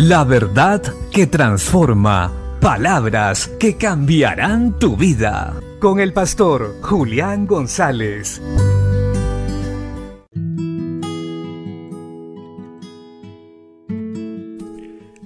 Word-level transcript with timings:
La 0.00 0.22
verdad 0.22 0.80
que 1.10 1.26
transforma. 1.26 2.32
Palabras 2.60 3.48
que 3.58 3.76
cambiarán 3.76 4.78
tu 4.78 4.96
vida. 4.96 5.60
Con 5.80 5.98
el 5.98 6.12
pastor 6.12 6.76
Julián 6.82 7.48
González. 7.48 8.40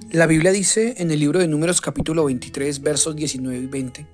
La 0.09 0.25
Biblia 0.25 0.51
dice 0.51 0.95
en 0.97 1.11
el 1.11 1.19
libro 1.19 1.37
de 1.37 1.47
Números 1.47 1.79
capítulo 1.79 2.25
23 2.25 2.81
versos 2.81 3.15
19 3.15 3.59
y 3.59 3.67
20, 3.67 4.07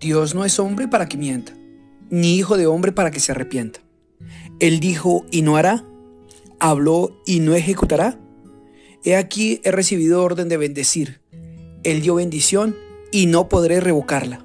Dios 0.00 0.34
no 0.34 0.44
es 0.44 0.58
hombre 0.58 0.88
para 0.88 1.08
que 1.08 1.16
mienta, 1.16 1.52
ni 2.10 2.34
hijo 2.34 2.56
de 2.56 2.66
hombre 2.66 2.90
para 2.90 3.12
que 3.12 3.20
se 3.20 3.30
arrepienta. 3.30 3.78
Él 4.58 4.80
dijo 4.80 5.24
y 5.30 5.42
no 5.42 5.56
hará, 5.56 5.84
habló 6.58 7.22
y 7.26 7.38
no 7.38 7.54
ejecutará. 7.54 8.18
He 9.04 9.16
aquí 9.16 9.60
he 9.64 9.70
recibido 9.70 10.22
orden 10.22 10.48
de 10.48 10.56
bendecir. 10.56 11.20
Él 11.82 12.02
dio 12.02 12.14
bendición 12.14 12.76
y 13.10 13.26
no 13.26 13.48
podré 13.48 13.80
revocarla. 13.80 14.44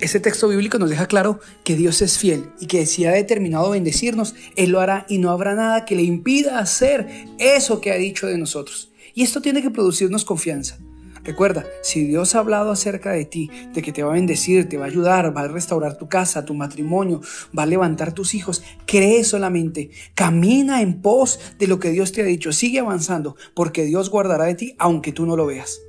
Este 0.00 0.20
texto 0.20 0.48
bíblico 0.48 0.78
nos 0.78 0.90
deja 0.90 1.06
claro 1.06 1.40
que 1.62 1.76
Dios 1.76 2.02
es 2.02 2.18
fiel 2.18 2.46
y 2.60 2.66
que 2.66 2.84
si 2.84 3.06
ha 3.06 3.12
determinado 3.12 3.70
bendecirnos, 3.70 4.34
Él 4.56 4.70
lo 4.70 4.80
hará 4.80 5.06
y 5.08 5.18
no 5.18 5.30
habrá 5.30 5.54
nada 5.54 5.84
que 5.84 5.96
le 5.96 6.02
impida 6.02 6.58
hacer 6.58 7.06
eso 7.38 7.80
que 7.80 7.92
ha 7.92 7.96
dicho 7.96 8.26
de 8.26 8.36
nosotros. 8.36 8.90
Y 9.14 9.22
esto 9.22 9.40
tiene 9.40 9.62
que 9.62 9.70
producirnos 9.70 10.24
confianza. 10.24 10.78
Recuerda, 11.24 11.64
si 11.82 12.06
Dios 12.06 12.34
ha 12.34 12.40
hablado 12.40 12.70
acerca 12.70 13.12
de 13.12 13.24
ti, 13.24 13.50
de 13.72 13.80
que 13.80 13.92
te 13.92 14.02
va 14.02 14.10
a 14.10 14.14
bendecir, 14.14 14.68
te 14.68 14.76
va 14.76 14.84
a 14.84 14.88
ayudar, 14.88 15.34
va 15.34 15.42
a 15.42 15.48
restaurar 15.48 15.96
tu 15.96 16.06
casa, 16.06 16.44
tu 16.44 16.52
matrimonio, 16.52 17.22
va 17.56 17.62
a 17.62 17.66
levantar 17.66 18.12
tus 18.12 18.34
hijos, 18.34 18.62
cree 18.86 19.24
solamente, 19.24 19.90
camina 20.14 20.82
en 20.82 21.00
pos 21.00 21.40
de 21.58 21.66
lo 21.66 21.78
que 21.78 21.90
Dios 21.90 22.12
te 22.12 22.20
ha 22.20 22.24
dicho, 22.24 22.52
sigue 22.52 22.80
avanzando, 22.80 23.36
porque 23.54 23.84
Dios 23.84 24.10
guardará 24.10 24.44
de 24.44 24.54
ti 24.54 24.76
aunque 24.78 25.12
tú 25.12 25.24
no 25.24 25.34
lo 25.34 25.46
veas. 25.46 25.80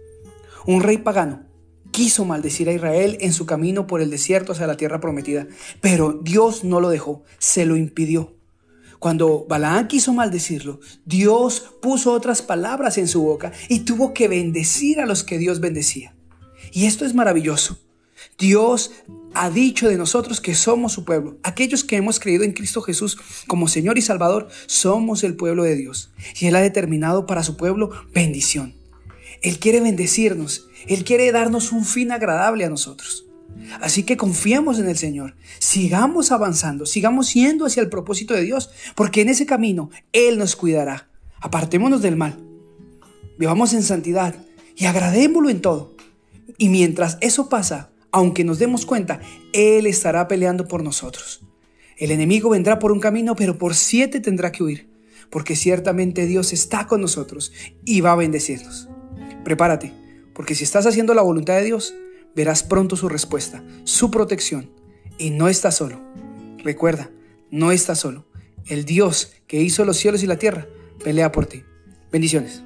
Un 0.66 0.81
rey 0.81 1.00
pagano 1.00 1.44
quiso 1.91 2.25
maldecir 2.25 2.69
a 2.69 2.73
Israel 2.73 3.17
en 3.19 3.33
su 3.33 3.45
camino 3.45 3.88
por 3.88 4.02
el 4.02 4.09
desierto 4.09 4.53
hacia 4.53 4.67
la 4.67 4.78
tierra 4.78 5.00
prometida, 5.00 5.47
pero 5.81 6.13
Dios 6.13 6.63
no 6.63 6.80
lo 6.80 6.89
dejó, 6.89 7.23
se 7.39 7.66
lo 7.66 7.75
impidió. 7.75 8.34
Cuando 8.99 9.45
Balaán 9.47 9.88
quiso 9.88 10.13
maldecirlo, 10.13 10.79
Dios 11.05 11.71
puso 11.81 12.11
otras 12.11 12.41
palabras 12.41 12.97
en 12.97 13.07
su 13.07 13.21
boca 13.21 13.51
y 13.69 13.79
tuvo 13.81 14.13
que 14.13 14.27
bendecir 14.27 14.99
a 14.99 15.05
los 15.05 15.23
que 15.23 15.38
Dios 15.38 15.59
bendecía. 15.59 16.15
Y 16.71 16.85
esto 16.85 17.05
es 17.05 17.13
maravilloso. 17.13 17.79
Dios 18.38 18.91
ha 19.33 19.49
dicho 19.49 19.88
de 19.88 19.97
nosotros 19.97 20.41
que 20.41 20.55
somos 20.55 20.93
su 20.93 21.05
pueblo. 21.05 21.38
Aquellos 21.43 21.83
que 21.83 21.97
hemos 21.97 22.19
creído 22.19 22.43
en 22.43 22.53
Cristo 22.53 22.81
Jesús 22.81 23.17
como 23.47 23.67
Señor 23.67 23.97
y 23.97 24.01
Salvador, 24.01 24.47
somos 24.66 25.23
el 25.23 25.35
pueblo 25.35 25.63
de 25.63 25.75
Dios. 25.75 26.11
Y 26.39 26.47
Él 26.47 26.55
ha 26.55 26.61
determinado 26.61 27.25
para 27.25 27.43
su 27.43 27.57
pueblo 27.57 27.91
bendición. 28.13 28.75
Él 29.41 29.59
quiere 29.59 29.81
bendecirnos. 29.81 30.67
Él 30.88 31.03
quiere 31.03 31.31
darnos 31.31 31.71
un 31.71 31.85
fin 31.85 32.11
agradable 32.11 32.66
a 32.66 32.69
nosotros. 32.69 33.25
Así 33.81 34.03
que 34.03 34.17
confiemos 34.17 34.80
en 34.80 34.88
el 34.88 34.98
Señor, 34.98 35.36
sigamos 35.59 36.31
avanzando, 36.31 36.86
sigamos 36.86 37.34
yendo 37.34 37.66
hacia 37.66 37.81
el 37.81 37.89
propósito 37.89 38.34
de 38.34 38.44
Dios, 38.44 38.70
porque 38.95 39.22
en 39.22 39.30
ese 39.30 39.45
camino 39.45 39.89
Él 40.14 40.38
nos 40.38 40.56
cuidará. 40.56 41.09
Apartémonos 41.42 42.02
del 42.02 42.16
mal, 42.16 42.38
vivamos 43.38 43.73
en 43.73 43.84
santidad 43.84 44.36
y 44.75 44.86
agradémoslo 44.86 45.50
en 45.50 45.62
todo. 45.62 45.95
Y 46.58 46.70
mientras 46.70 47.17
eso 47.22 47.50
pasa, 47.50 47.92
aunque 48.12 48.44
nos 48.44 48.59
demos 48.59 48.86
cuenta, 48.86 49.20
Él 49.53 49.88
estará 49.88 50.28
peleando 50.28 50.67
por 50.67 50.84
nosotros. 50.84 51.42
El 51.97 52.12
enemigo 52.12 52.50
vendrá 52.50 52.80
por 52.80 52.92
un 52.92 53.00
camino, 53.00 53.36
pero 53.36 53.58
por 53.58 53.73
siete 53.73 54.19
tendrá 54.19 54.52
que 54.52 54.64
huir, 54.64 54.90
porque 55.30 55.56
ciertamente 55.56 56.25
Dios 56.25 56.53
está 56.53 56.88
con 56.88 57.02
nosotros 57.02 57.52
y 57.86 58.02
va 58.02 58.12
a 58.12 58.16
bendecirnos. 58.16 58.90
Prepárate, 59.44 59.94
porque 60.34 60.56
si 60.56 60.64
estás 60.64 60.86
haciendo 60.86 61.14
la 61.14 61.22
voluntad 61.22 61.56
de 61.56 61.64
Dios, 61.64 61.94
verás 62.36 62.64
pronto 62.64 62.96
su 62.96 63.09
respuesta, 63.09 63.63
su 63.84 64.12
protección. 64.12 64.69
Y 65.18 65.29
no 65.29 65.47
estás 65.47 65.78
solo. 65.78 66.01
Recuerda, 66.63 67.09
no 67.51 67.72
estás 67.72 68.00
solo. 68.00 68.25
El 68.66 68.85
Dios 68.85 69.34
que 69.47 69.62
hizo 69.62 69.85
los 69.85 69.97
cielos 69.97 70.23
y 70.23 70.28
la 70.28 70.38
tierra 70.38 70.68
pelea 71.03 71.31
por 71.31 71.46
ti. 71.46 71.63
Bendiciones. 72.12 72.63